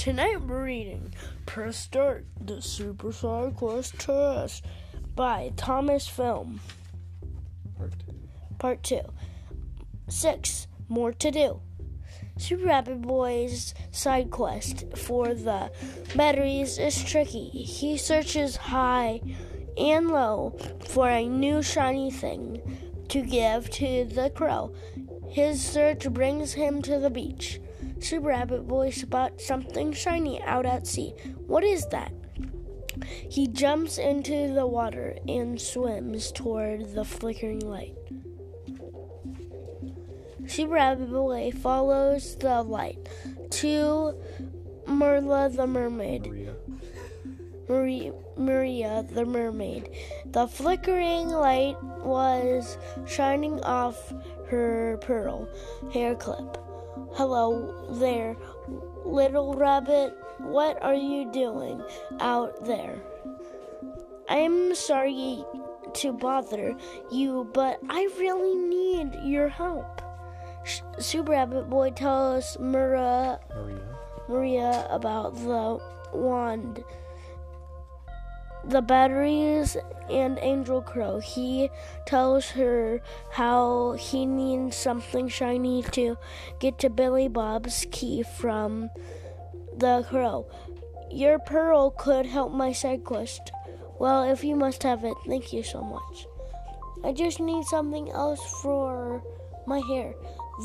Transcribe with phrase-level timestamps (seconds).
[0.00, 1.12] Tonight we're reading
[1.44, 4.64] Press Start, The Super Side Quest Test
[5.14, 6.58] by Thomas Flintham,
[7.76, 8.14] Part two.
[8.58, 9.00] Part 2.
[10.08, 10.66] 6.
[10.88, 11.60] More to do.
[12.38, 15.70] Super Rabbit Boy's side quest for the
[16.16, 17.50] batteries is tricky.
[17.50, 19.20] He searches high
[19.76, 20.56] and low
[20.88, 22.62] for a new shiny thing
[23.10, 24.74] to give to the crow.
[25.28, 27.60] His search brings him to the beach.
[28.00, 31.14] Super Rabbit Boy spots something shiny out at sea.
[31.46, 32.12] What is that?
[33.28, 37.94] He jumps into the water and swims toward the flickering light.
[40.46, 43.08] Super Rabbit Boy follows the light
[43.50, 44.14] to
[44.86, 46.26] Merla the mermaid.
[46.26, 46.54] Maria.
[47.68, 49.90] Maria, Maria the mermaid.
[50.26, 52.76] The flickering light was
[53.06, 54.12] shining off
[54.48, 55.48] her pearl
[55.92, 56.69] hair clip.
[57.14, 58.36] Hello there,
[59.04, 60.16] little rabbit.
[60.38, 61.82] What are you doing
[62.20, 63.02] out there?
[64.28, 65.44] I'm sorry
[65.94, 66.76] to bother
[67.10, 70.00] you, but I really need your help.
[70.64, 73.96] Sh- Super Rabbit Boy tells Mura Maria.
[74.28, 75.80] Maria about the
[76.12, 76.84] wand,
[78.64, 79.76] the batteries,
[80.10, 81.20] and Angel Crow.
[81.20, 81.70] He
[82.06, 83.00] tells her
[83.32, 86.18] how he needs something shiny to
[86.58, 88.90] get to Billy Bob's key from
[89.76, 90.46] the crow.
[91.10, 93.52] Your pearl could help my side quest.
[93.98, 96.26] Well, if you must have it, thank you so much.
[97.04, 99.22] I just need something else for
[99.66, 100.14] my hair.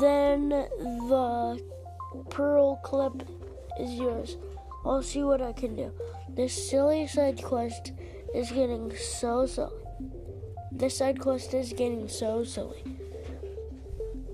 [0.00, 1.62] Then the
[2.30, 3.28] pearl clip
[3.78, 4.36] is yours.
[4.84, 5.92] I'll see what I can do.
[6.28, 7.92] This silly side quest
[8.34, 9.72] is getting so silly.
[10.70, 12.82] This side quest is getting so silly.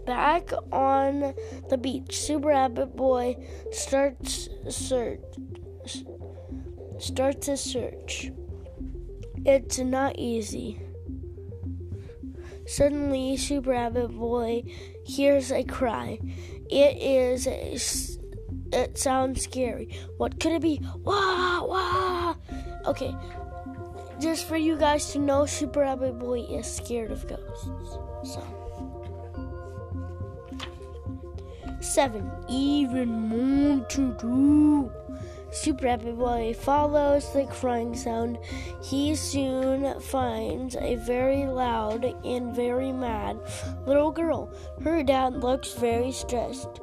[0.07, 1.35] Back on
[1.69, 3.37] the beach, Super Rabbit Boy
[3.73, 5.21] starts search
[6.99, 8.33] starts his search.
[9.45, 10.81] It's not easy.
[12.67, 14.63] Suddenly, Super Rabbit Boy
[15.05, 16.19] hears a cry.
[16.71, 17.77] It is a
[18.79, 19.99] it sounds scary.
[20.17, 20.81] What could it be?
[21.05, 22.35] Wah wah.
[22.87, 23.15] Okay,
[24.21, 27.99] just for you guys to know, Super Rabbit Boy is scared of ghosts.
[28.25, 28.43] So
[31.81, 34.93] seven, even more to do.
[35.51, 38.39] Super Happy Boy follows the crying sound.
[38.83, 43.39] He soon finds a very loud and very mad
[43.87, 44.53] little girl.
[44.83, 46.81] Her dad looks very stressed.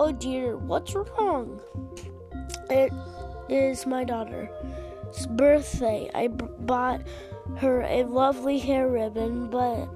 [0.00, 1.60] Oh dear, what's wrong?
[2.70, 2.92] It
[3.48, 6.08] is my daughter's birthday.
[6.14, 7.02] I b- bought
[7.56, 9.88] her a lovely hair ribbon, but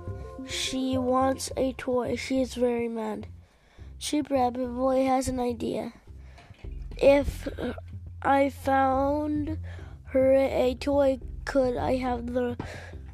[0.45, 2.17] she wants a toy.
[2.17, 3.29] She is very mad.
[4.29, 5.93] Rabbit Boy has an idea.
[6.97, 7.47] If
[8.23, 9.57] I found
[10.07, 12.57] her a toy, could I have the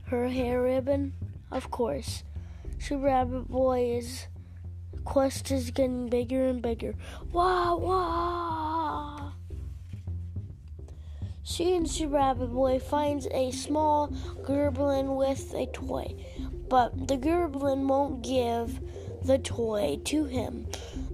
[0.05, 1.13] her hair ribbon?
[1.51, 2.25] Of course.
[2.79, 4.29] Super Rabbit Boy's
[5.09, 6.95] quest is getting bigger and bigger.
[7.33, 9.33] Wah wah!
[11.43, 14.09] Soon, Super Rabbit Boy finds a small
[14.43, 16.15] gerblin with a toy,
[16.69, 18.81] but the gerblin won't give
[19.25, 20.67] the toy to him.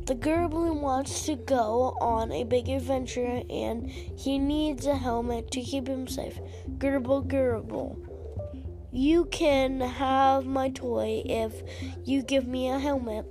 [0.07, 5.61] The gerblin wants to go on a big adventure and he needs a helmet to
[5.61, 6.41] keep him safe.
[6.79, 7.97] Gerbil, gerbil.
[8.91, 11.63] You can have my toy if
[12.05, 13.25] you give me a helmet.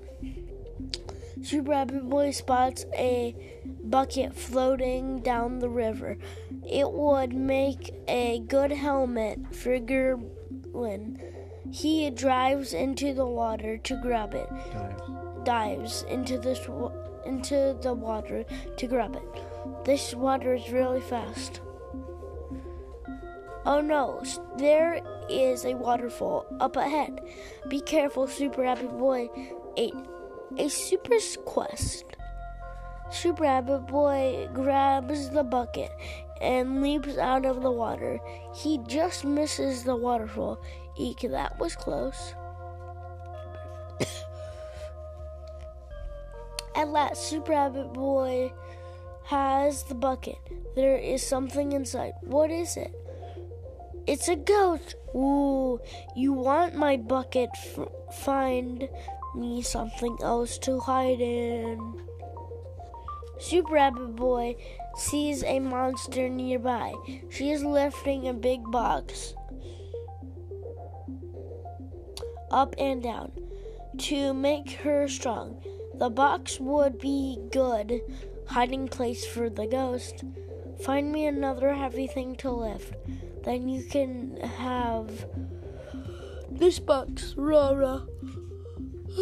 [1.43, 3.35] Super Rabbit Boy spots a
[3.83, 6.17] bucket floating down the river.
[6.65, 11.19] It would make a good helmet for Gerblin.
[11.69, 15.43] He drives into the water to grab it Dives.
[15.43, 16.59] dives into this
[17.25, 18.45] into the water
[18.77, 19.85] to grab it.
[19.85, 21.59] This water is really fast.
[23.65, 24.21] Oh no,
[24.57, 27.19] there is a waterfall up ahead.
[27.69, 29.29] Be careful, Super Rabbit Boy.
[29.77, 29.91] A,
[30.57, 32.05] a super quest.
[33.11, 35.91] Super Rabbit Boy grabs the bucket
[36.41, 38.19] and leaps out of the water.
[38.55, 40.59] He just misses the waterfall.
[40.97, 42.33] Eek, that was close.
[46.75, 48.51] At last, Super Rabbit Boy
[49.25, 50.39] has the bucket.
[50.75, 52.13] There is something inside.
[52.21, 52.93] What is it?
[54.05, 54.95] It's a ghost.
[55.15, 55.79] Ooh,
[56.15, 57.49] you want my bucket?
[57.55, 58.89] F- find
[59.35, 62.01] me something else to hide in.
[63.39, 64.55] Super Rabbit Boy
[64.95, 66.93] sees a monster nearby.
[67.29, 69.33] She is lifting a big box
[72.51, 73.31] up and down
[73.97, 75.61] to make her strong.
[75.95, 78.01] The box would be good
[78.47, 80.23] hiding place for the ghost.
[80.83, 82.93] Find me another heavy thing to lift.
[83.43, 85.25] Then you can have
[86.51, 88.01] this box, rah.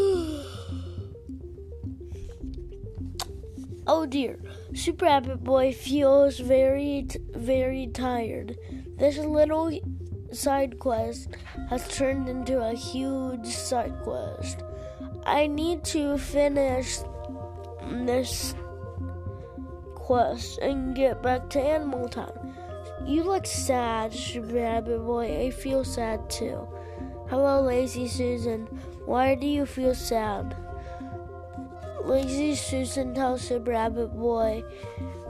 [3.88, 4.40] oh dear,
[4.74, 8.58] Super Rabbit Boy feels very, very tired.
[8.98, 9.78] This little
[10.32, 11.36] side quest
[11.70, 14.64] has turned into a huge side quest.
[15.26, 17.00] I need to finish
[17.90, 18.56] this
[19.96, 22.56] quest and get back to Animal Town.
[23.06, 25.48] You look sad, Super Rabbit Boy.
[25.48, 26.66] I feel sad too.
[27.30, 28.68] Hello, Lazy Susan.
[29.12, 30.56] Why do you feel sad?
[32.06, 34.64] Lazy Susan tells Super Rabbit Boy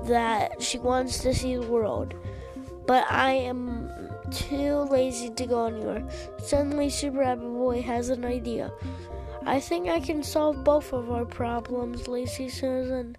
[0.03, 2.13] that she wants to see the world,
[2.85, 3.89] but I am
[4.29, 6.07] too lazy to go anywhere.
[6.37, 8.71] Suddenly, Super Rabbit Boy has an idea.
[9.47, 13.17] I think I can solve both of our problems, Lazy Susan.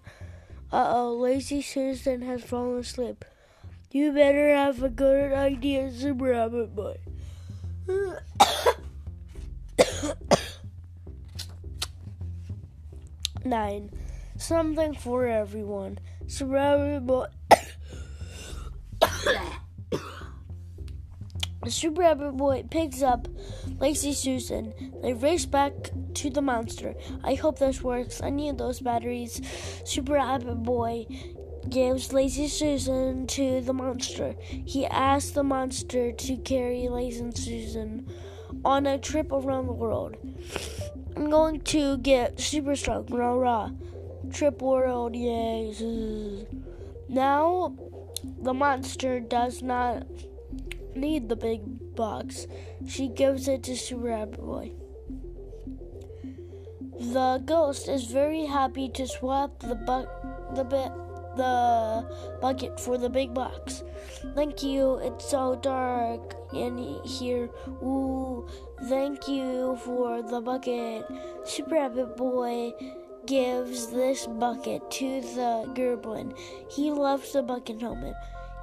[0.71, 3.25] Uh oh, Lazy Susan has fallen asleep.
[3.91, 6.99] You better have a good idea, Super Rabbit Boy.
[13.45, 13.91] Nine.
[14.37, 15.99] Something for everyone.
[16.39, 17.25] Boy.
[21.67, 23.27] Super Rabbit Boy picks up
[23.79, 24.73] Lazy Susan.
[25.01, 25.73] They race back
[26.15, 26.93] to the monster.
[27.23, 28.21] I hope this works.
[28.21, 29.41] I need those batteries.
[29.85, 31.05] Super Rabbit Boy
[31.69, 34.35] gives Lazy Susan to the monster.
[34.39, 38.11] He asks the monster to carry Lazy Susan
[38.65, 40.17] on a trip around the world.
[41.15, 43.05] I'm going to get super strong.
[43.07, 43.69] Rah rah.
[44.31, 46.47] Trip world, yay.
[47.07, 47.75] Now,
[48.41, 50.07] the monster does not
[50.95, 52.47] need the big box.
[52.87, 54.71] She gives it to Super Boy.
[56.99, 60.91] The ghost is very happy to swap the bu- the bit
[61.35, 62.05] the
[62.41, 63.83] bucket for the big box.
[64.35, 64.95] Thank you.
[64.97, 67.49] It's so dark in here.
[67.81, 68.47] Ooh,
[68.85, 71.05] thank you for the bucket.
[71.45, 72.73] Super Rabbit Boy
[73.25, 76.37] gives this bucket to the Gerblin.
[76.69, 78.15] He loves the bucket helmet.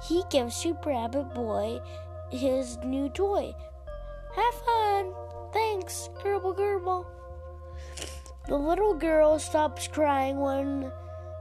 [0.07, 1.79] He gives Super Rabbit Boy
[2.31, 3.53] his new toy.
[4.35, 5.13] Have fun.
[5.53, 7.05] Thanks, Gerbil Gerbil.
[8.47, 10.91] The little girl stops crying when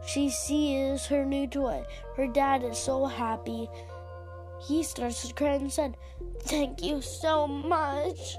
[0.07, 1.85] she sees her new toy.
[2.17, 3.69] Her dad is so happy.
[4.67, 5.97] He starts to cry and said,
[6.43, 8.37] Thank you so much.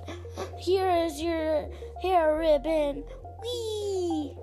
[0.60, 1.70] Here is your
[2.02, 3.04] hair ribbon.
[3.44, 4.36] Whee!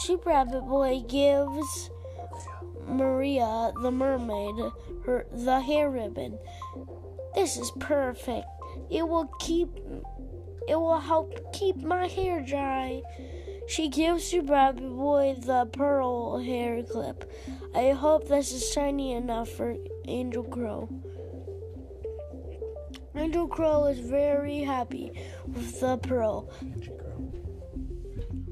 [0.00, 1.90] Sheep Rabbit Boy gives
[2.86, 4.54] Maria the mermaid
[5.04, 6.38] her the hair ribbon.
[7.34, 8.46] This is perfect.
[8.90, 9.68] It will keep
[10.68, 13.02] it will help keep my hair dry.
[13.68, 17.30] She gives to Rabbit Boy the pearl hair clip.
[17.74, 19.76] I hope this is shiny enough for
[20.06, 20.88] Angel Crow.
[23.14, 25.12] Angel Crow is very happy
[25.46, 26.50] with the pearl.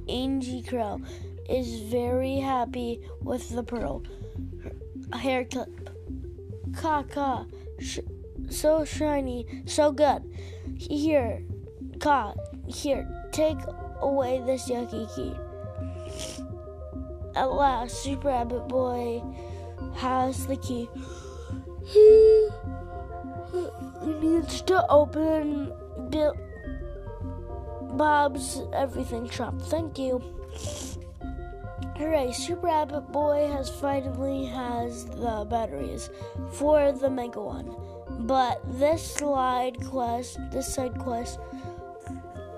[0.07, 1.01] Angie Crow
[1.49, 4.03] is very happy with the pearl
[5.15, 5.91] hair clip.
[6.77, 7.47] Caw
[7.79, 8.01] Sh-
[8.51, 10.23] so shiny, so good.
[10.77, 11.43] Here,
[12.01, 12.35] Ka,
[12.67, 13.59] here, take
[14.01, 15.35] away this yucky key.
[17.35, 19.23] At last, Super Rabbit Boy
[19.95, 20.89] has the key.
[21.85, 22.49] He
[24.03, 25.73] needs to open
[26.11, 26.35] Bill
[27.93, 29.61] Bob's everything shop.
[29.63, 30.23] Thank you.
[31.97, 36.11] Hooray, Super Rabbit Boy has finally has the batteries
[36.53, 37.75] for the Mega Wand.
[38.27, 41.39] But this slide quest, this side quest,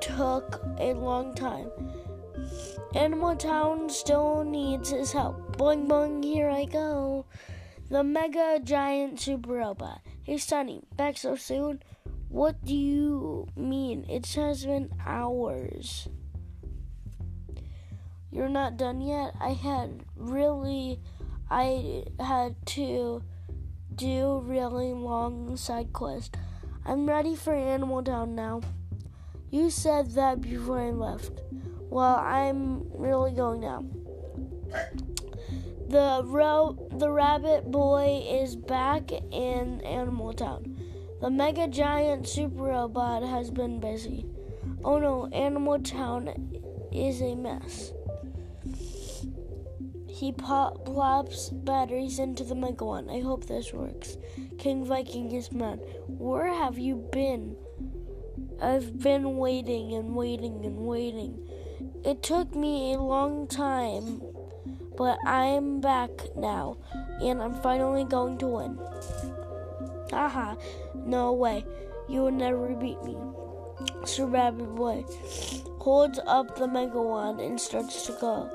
[0.01, 1.71] took a long time.
[2.95, 5.57] Animal Town still needs his help.
[5.57, 7.27] Boing boing, here I go.
[7.91, 10.01] The mega giant super robot.
[10.25, 11.83] Hey Sunny, back so soon?
[12.29, 14.05] What do you mean?
[14.09, 16.09] It has been hours.
[18.31, 19.35] You're not done yet?
[19.41, 21.01] I had really
[21.51, 23.23] I had to
[23.95, 26.37] do really long side quest.
[26.85, 28.61] I'm ready for Animal Town now.
[29.51, 31.41] You said that before I left.
[31.91, 33.85] Well, I'm really going now.
[35.89, 40.77] The ro- the rabbit boy is back in Animal Town.
[41.23, 44.27] The mega giant super robot has been busy.
[44.85, 46.53] Oh no, Animal Town
[46.93, 47.93] is a mess.
[50.09, 53.11] He pop- plops batteries into the Mega Wand.
[53.11, 54.19] I hope this works.
[54.59, 55.81] King Viking is mad.
[56.07, 57.57] Where have you been?
[58.61, 61.49] I've been waiting and waiting and waiting.
[62.05, 64.23] It took me a long time
[64.99, 66.77] but I'm back now,
[67.23, 68.79] and I'm finally going to win.
[70.11, 70.57] Haha,
[71.07, 71.65] no way.
[72.09, 73.17] You will never beat me.
[74.05, 75.05] Sir Rabbit Boy
[75.79, 78.51] holds up the Mega Wand and starts to go.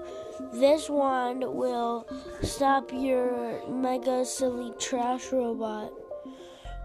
[0.51, 2.09] This wand will
[2.41, 5.93] stop your mega silly trash robot.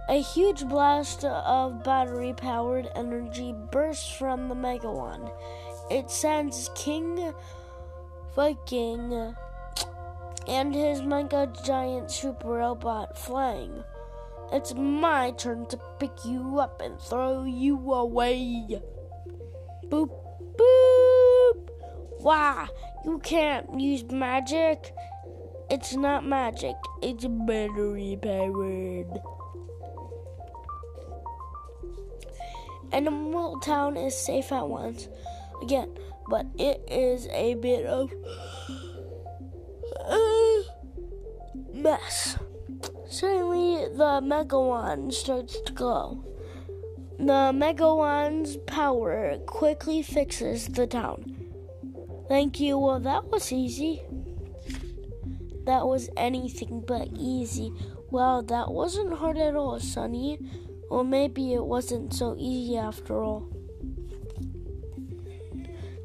[0.08, 5.30] A huge blast of battery powered energy bursts from the Mega Wand.
[5.90, 7.34] It sends King
[8.34, 9.34] Viking
[10.46, 13.84] and his mega giant super robot flying.
[14.50, 18.80] It's my turn to pick you up and throw you away.
[19.88, 20.10] Boop,
[20.56, 21.68] boop.
[22.20, 22.66] Why?
[23.04, 24.94] You can't use magic.
[25.70, 29.37] It's not magic, it's battery powered.
[32.92, 35.08] Animal Town is safe at once
[35.62, 35.96] again,
[36.28, 38.12] but it is a bit of
[40.08, 40.62] a
[41.72, 42.38] mess.
[43.08, 46.24] Suddenly, the Mega Wand starts to glow.
[47.18, 51.36] The Mega Wand's power quickly fixes the town.
[52.28, 52.78] Thank you.
[52.78, 54.02] Well, that was easy.
[55.64, 57.72] That was anything but easy.
[58.10, 60.38] Well, that wasn't hard at all, Sonny.
[60.90, 63.48] Or maybe it wasn't so easy after all.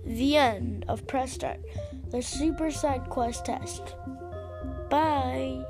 [0.06, 1.60] The end of Press Start,
[2.10, 3.96] the Super Side Quest test.
[4.90, 5.64] Bye.